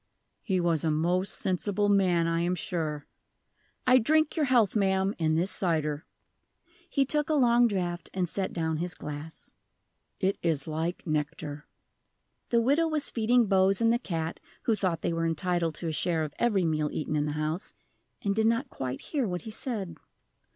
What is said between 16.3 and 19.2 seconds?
every meal eaten in the house), and did not quite